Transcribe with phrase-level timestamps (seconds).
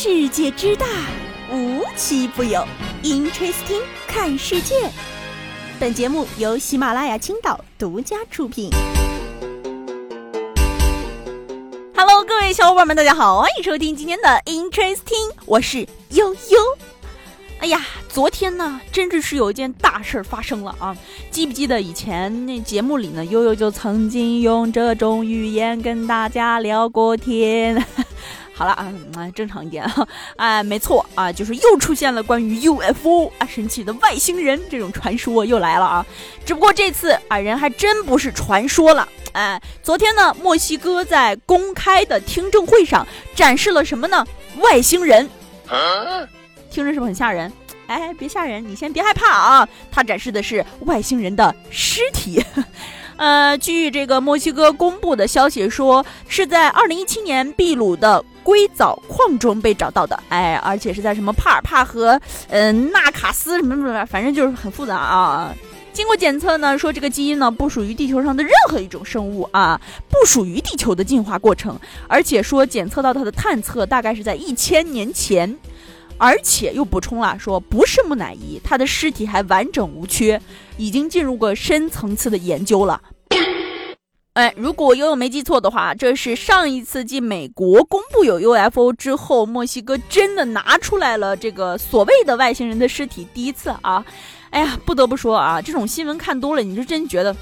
[0.00, 0.86] 世界之大，
[1.52, 2.64] 无奇不有。
[3.02, 4.76] Interesting，看世界。
[5.80, 8.70] 本节目由喜马拉雅青岛独家出品。
[11.96, 15.80] Hello，各位小伙伴们，大家好，欢迎收听今天的 Interesting，我是
[16.10, 16.58] 悠悠。
[17.58, 20.96] 哎呀，昨天呢，真的是有一件大事儿发生了啊！
[21.32, 27.84] 记不记得以前那节目里呢，悠悠就曾经用这种语言跟大家聊过天。
[28.58, 28.92] 好了啊，
[29.36, 36.04] 正常一点啊， 哎，没错啊，就是又出现了关于 UFO 啊，神奇的外星人这种传说又来了啊。
[36.44, 39.08] 只不过这次啊，人还真不是传说了。
[39.30, 44.26] 哎，昨天呢，墨西哥在公开的听证会上展示了什么呢？
[44.56, 45.30] 外星人，
[46.68, 47.52] 听着是不是很吓人？
[47.86, 49.68] 哎，别吓人，你先别害怕啊。
[49.88, 52.42] 他展示的是外星人的尸体。
[53.18, 58.24] 呃，据这个墨西哥公布的消息说，是在二零一七年秘鲁的。
[58.48, 65.54] 硅藻矿中被找到的，哎，而且是在什么帕尔帕和嗯纳卡斯什么什么，反正就是很复杂啊。
[65.92, 69.78] 经过检测呢，说这个基因呢不属于地球上的任何一种生物啊，
[70.08, 75.54] 不属于地球的进化过程，而且说检测到它的探测大概是在一千年前，
[76.16, 80.40] 而且又补充了说不是木乃伊，它的尸体还完整无缺，
[80.78, 82.98] 已经进入过深层次的研究了。
[84.38, 94.04] 哎，如果悠悠没记错的话，这是上一次继美国公布有 UFO 之后，墨西哥真的拿出来了这个所谓的外星人的尸体第一次啊！
[94.50, 97.34] 哎呀，不得不说啊，这种新闻看多了，你就真觉得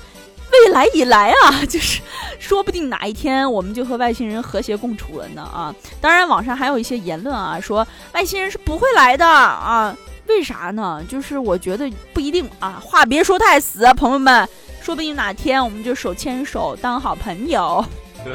[0.51, 2.01] 未来已来啊， 就是
[2.39, 5.75] 说不定哪一天我们就和外星人和谐共处了呢啊！
[6.01, 9.95] 当然，网上还有一些言论啊，说外星人是不会来的啊，
[10.29, 11.05] 为啥呢？
[11.07, 14.49] 就是我觉得不一定啊，话别说太死，朋友们。
[14.87, 17.85] 说不定哪天我们就手牵手当好朋友。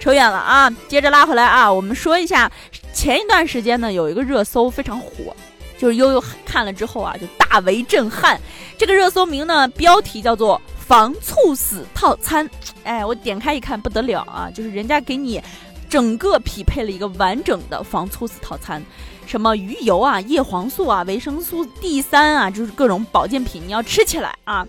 [0.00, 2.50] 扯远了啊，接着拉回来啊，我们说一下
[2.92, 5.32] 前一段时间呢，有一个热搜非常火，
[5.78, 8.40] 就是悠悠看了之后啊，就大为震撼。
[8.76, 12.50] 这个热搜名呢，标题叫做“防猝死套餐”。
[12.82, 15.40] 哎，我点开一看，不得了啊，就是人家给你
[15.88, 18.82] 整个匹配了一个完整的防猝死套餐。
[19.26, 24.66] 什么鱼油啊、叶黄素啊、维生素 D 三啊，就是各种保健品，你要吃起来啊。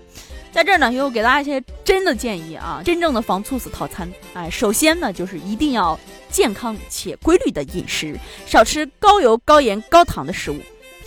[0.52, 4.12] 在这儿呢，又给大家一些真的建议啊，真正的防猝死套餐。
[4.34, 5.98] 哎，首先呢，就是一定要
[6.30, 10.58] 健康且规律的饮食，少吃高油、高盐、高糖的食物。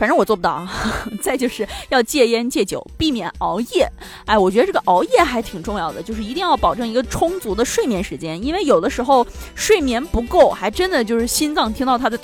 [0.03, 0.69] 反正我做不到啊。
[1.23, 3.89] 再就是要戒烟戒酒，避免熬夜。
[4.27, 9.25] 哎，我觉得这个熬夜还挺重要的，就是一定要保证一个充足的睡眠时间，因为有的时候
[9.55, 12.19] 睡眠不够，还真的就是心脏听到它的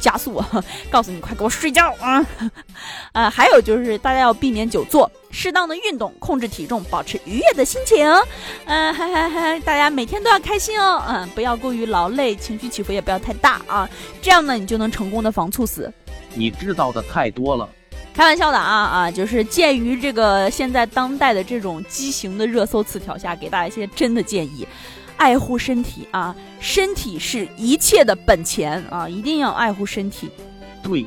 [0.00, 0.42] 加速，
[0.90, 2.26] 告诉你快给我睡觉啊。
[3.12, 8.04] 啊，还有就是大家要避免久坐，适当的运动，控制体重，保持愉悦的心情。
[8.64, 11.00] 嗯，嗨嗨嗨，大家每天都要开心哦。
[11.06, 13.88] 嗯，不要过于劳累，情绪起伏也不要太大啊。
[14.20, 15.92] 这样呢，你就能成功的防猝死。
[16.34, 17.68] 你知道的太多了，
[18.14, 19.10] 开玩笑的啊啊！
[19.10, 24.66] 就是鉴于这个现在当代的这种畸形的热搜词条下，给大家一些真的建议，
[25.16, 30.30] 爱护身体啊，身体是一切的本钱啊，一定要爱护身体。
[30.82, 31.04] 对，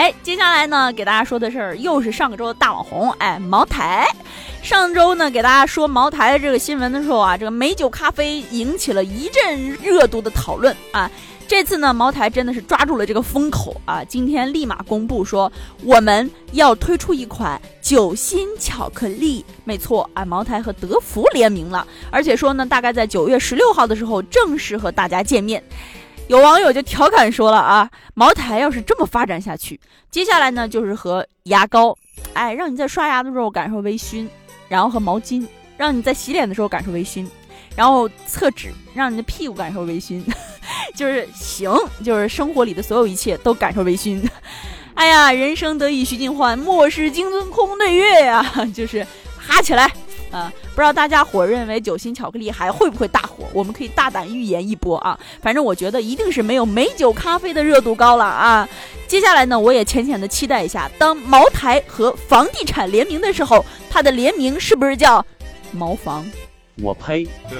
[0.00, 4.08] 哎，接下来呢，给大家说的事儿又是上个周的大网红，哎，茅台。
[4.62, 11.10] 上周呢，给大家说茅台的这个新闻的时候啊，这个美酒咖啡引起了一阵热度的讨论啊。
[11.46, 14.02] 这次呢，茅台真的是抓住了这个风口啊！
[14.02, 15.52] 今天立马公布说，
[15.82, 19.44] 我们要推出一款酒心巧克力。
[19.64, 25.62] 没错啊，茅台和德芙联名了，而且说呢，大概在九月十六号的时候正式和大家见面。
[26.30, 29.80] 有网友就调侃说了啊，茅台要是这么发展下去，
[30.12, 31.92] 接下来呢就是和牙膏，
[32.34, 34.28] 哎，让你在刷牙的时候感受微醺；
[34.68, 35.44] 然后和毛巾，
[35.76, 37.26] 让你在洗脸的时候感受微醺；
[37.74, 40.22] 然后厕纸，让你的屁股感受微醺。
[40.94, 41.68] 就是行，
[42.04, 44.22] 就是生活里的所有一切都感受微醺。
[44.94, 48.40] 哎呀，人生得意须尽欢，莫使金樽空对月呀！
[48.72, 49.04] 就是
[49.36, 49.90] 哈起来
[50.30, 50.52] 啊！
[50.74, 53.44] 不知道大家伙认为酒心巧克力还会不会大火？
[53.52, 55.18] 我们可以大胆预言一波啊！
[55.42, 58.68] 反正我觉得一定是没有美酒咖啡的热度高了啊！
[59.06, 65.24] 接下来呢，我也浅浅的期待一下，当茅台和房地产联名的时候，它的联名是不是叫
[65.72, 66.24] 茅房？
[66.82, 67.26] 我呸！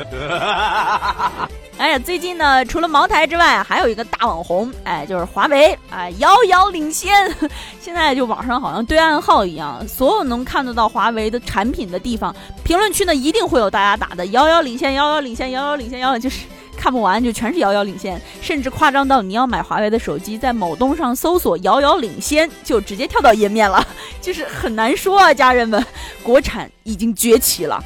[1.78, 7.34] 哎呀，最近呢，除了茅台之外，还有一个大网红，哎，就是华为，哎，遥遥领先。
[7.80, 16.40] 现在就网上好像对暗号一样，所有能看得到华为的产品的地方，评论区呢一定会有大家打的遥遥领先，遥遥领先，遥遥领先，遥遥就是
[16.76, 23.82] 看不完，就全是遥遥领先，甚至夸张到你要买华为的手机，在某东上搜索遥遥领先，就直接跳到页面了，
[24.20, 25.82] 就是很难说啊，家人们，
[26.22, 27.82] 国产已经崛起了。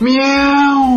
[0.00, 0.22] 喵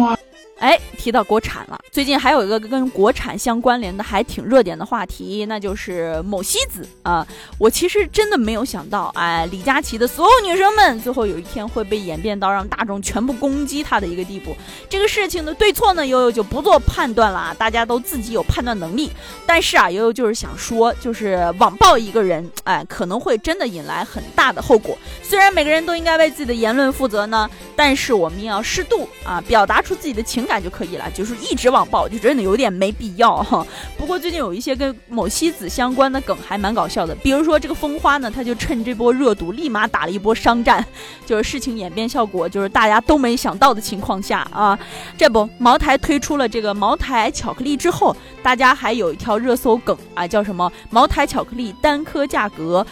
[0.05, 0.16] 啊！
[0.59, 7.25] 哎，提到国产了，最近还有一个跟国产相关联的还挺热点的话题，那就是某西子啊。
[7.59, 14.57] 我其实真的没有想到，哎，李佳琦的所有女生们最后有一天会被演变到让大众全部攻击她的一个地步。
[14.89, 19.11] 这个事情的对错呢，悠悠就不做判断了，大家都自己有判断能力。
[19.45, 24.97] 但是啊，悠悠就是想说，就是网暴一个人，哎，可能会真的引来很大的后果。
[25.21, 30.46] 虽然每个人都应该为自己的言论负责呢，但是我们也要适度啊，表达出自己的情。
[30.47, 33.65] 感就可以了，就是一直网暴，就真的有点没必要哈。
[33.97, 40.83] 不过最近有一些跟某西子相关的梗还蛮搞笑的，比如说这个风花呢，他就趁这波热度，立马打了一波商战，
[41.25, 44.77] 就是事情演变效果，就是大家都没想到的情况下啊，
[45.17, 50.71] 这不茅台推出了这个茅台巧克力之后，大家还有一条热搜梗啊，叫什么？
[50.89, 52.85] 茅台巧克力单颗价格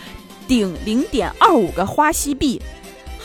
[0.48, 2.62] 顶零点二五个花西币。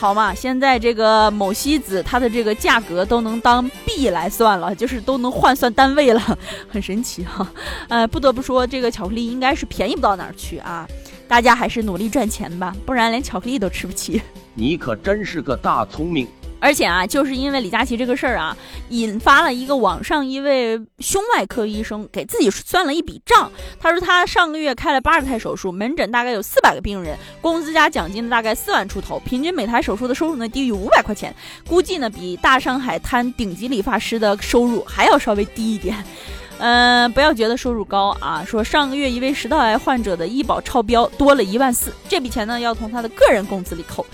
[0.00, 6.38] 好嘛，现在这个某西子它的这个价格都能当币来算了，就是都能换算单位了，
[6.70, 7.47] 很神奇哈。
[7.87, 10.88] 呃，不得不说，这个巧克力应该是便宜不到哪儿去啊。
[11.29, 14.23] 大家还是努力赚钱吧，不然连巧克力都吃不起。
[14.55, 16.26] 你可真是个大聪明。
[16.61, 18.57] 而且啊，就是因为李佳琦这个事儿啊，
[18.91, 23.51] 引发了一个网上一位胸外科医生给自己算了一笔账。
[23.81, 31.35] 他说他上个月开了八十台手术，门诊大概有四百个病人，工资加奖金大概四万出头，平均每台手术的收入呢低于五百块钱，
[31.67, 35.97] 估计呢比大上海滩顶级理发师的收入还要稍微低一点。
[36.61, 44.05] 嗯，不要觉得收入高啊，说上个月一位食道癌患者的医保超标多了一万四，这笔钱呢要从他的个人工资里扣。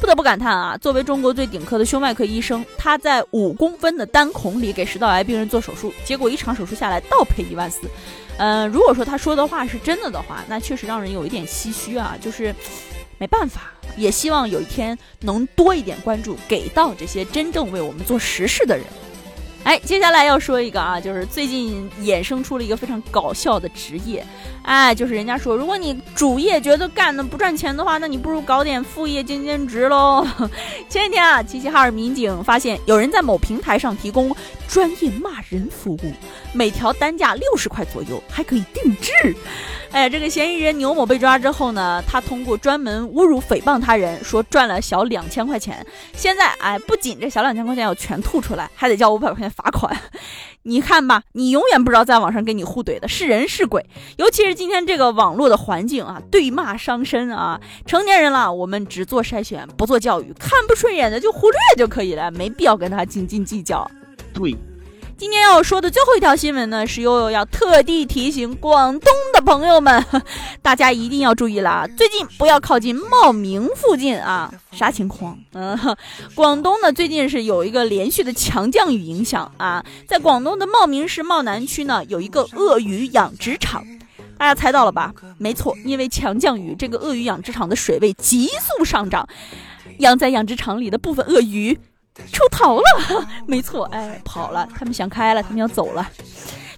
[0.00, 7.82] 不得不感叹啊，作为中国最顶科的胸外科医生，他在五公分的单孔里给食道癌病人做手术，结果一场手术下来倒赔一万四。
[8.38, 12.16] 嗯，如果说他说的话是真的的话，那确实让人有一点唏嘘啊。
[12.18, 12.54] 就是
[13.18, 18.86] 没办法，也希望有一天能多一点关注给到这些真正为我们做实事的人。
[19.62, 24.26] 哎，接下来要说一个啊，就是最近衍生出了一个非常搞笑的职业，
[24.62, 30.26] 哎，就是人家说，如果你主业觉得干的不赚钱的话，那你不如搞点副业兼兼职喽。
[30.88, 34.34] 前几天啊，齐齐哈尔民警发现有人在某平台上提供
[34.70, 36.12] 专业骂人服务，
[36.52, 39.12] 每条单价六十块左右，还可以定制。
[39.90, 45.84] 哎，这个嫌疑人牛某被抓之后呢，他通过专门侮辱诽谤他人，说赚了小两千块钱。
[46.14, 49.94] 现在哎，不仅这小两千块钱要全吐出来，还得交五百块钱罚款。
[50.62, 53.84] 你看吧，你永远不知道在网上跟你互怼的是人是鬼。
[54.18, 57.60] 尤其是今天这个网络的环境啊，对骂伤身啊。
[57.84, 63.90] 成年人了，我们只做筛选，不做教育，看不顺眼的就忽略就可以了，没必要跟他斤斤计较。
[64.40, 64.56] 对。
[65.18, 70.02] 今天要说的最后一条新闻呢，是悠悠要特地提醒广东的朋友们，
[70.62, 74.50] 大家一定要注意了，最近不要靠近茂名附近啊！
[74.72, 75.38] 啥情况？
[75.52, 75.78] 嗯，
[76.34, 83.84] 广东呢最近是有一个连续的强降雨影响啊，在广东的茂名市茂南区呢有一个鳄鱼养殖场，
[84.38, 85.12] 大家猜到了吧？
[85.36, 89.28] 没错，因为强降雨，这个鳄鱼养殖场的水位急速上涨，
[89.98, 91.78] 养在养殖场里的部分鳄鱼。
[92.32, 92.82] 出逃了，
[93.46, 96.06] 没错，哎，跑了，他们想开了，他们要走了。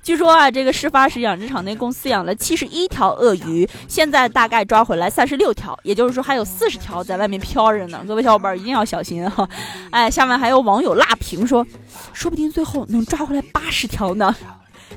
[0.03, 8.03] 据说啊，这个事发时养殖场内共饲养了七十一条鳄鱼，现在大概抓回来三十六条，也就是说还有四十条在外面飘着呢。
[8.07, 9.49] 各位小伙伴一定要小心哈！
[9.93, 11.65] 哎，下面还有网友辣评说，
[12.13, 14.35] 说不定最后能抓回来八十条呢。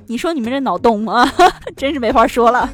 [0.08, 1.32] 你说你们这脑洞啊，
[1.78, 2.68] 真是没法说了。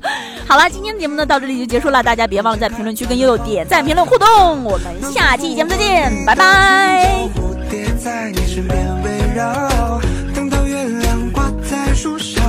[0.48, 4.64] 好了，今天的节目呢到这里就结束了，大家别忘了在评论区跟悠悠点赞、评论互动。
[4.64, 7.41] 我们下期节目再见，拜拜。
[7.72, 10.02] 别在你身边围绕
[10.36, 12.42] 等到月亮挂在树梢，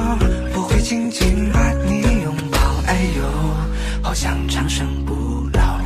[0.52, 2.58] 我会轻轻把你拥抱。
[2.88, 3.22] 哎呦，
[4.02, 5.78] 好想长生不老。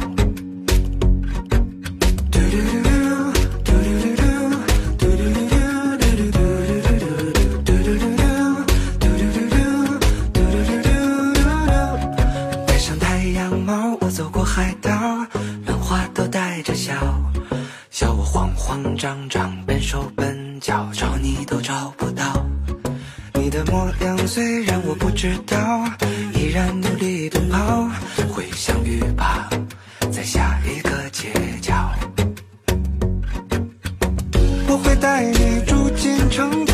[12.67, 14.91] 戴上太阳帽，我走过海岛，
[19.07, 19.81] 张张笨。
[19.81, 22.45] 手笨脚，找你都找不到。
[23.35, 25.85] 你的模样虽然我不知道，
[26.35, 27.89] 依然努力奔跑。
[28.35, 29.49] 会相遇吧，
[30.11, 31.33] 在下一个街
[31.63, 31.73] 角。
[34.67, 36.66] 我会带你住进城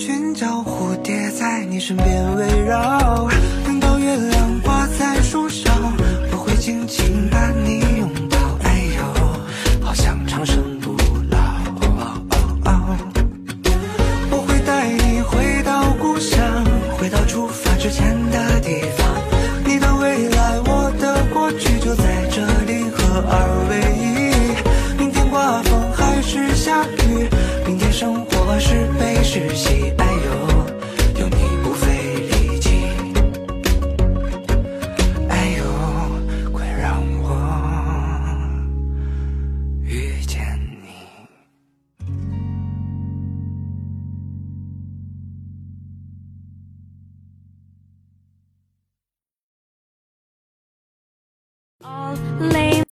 [0.00, 3.28] 寻找蝴蝶在你身边围绕。